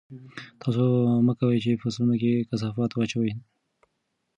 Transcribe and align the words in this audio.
تاسو 0.61 0.83
مه 1.25 1.33
کوئ 1.39 1.57
چې 1.63 1.71
په 1.75 1.79
فصلونو 1.81 2.13
کې 2.21 2.47
کثافات 2.49 2.91
واچوئ. 2.93 3.31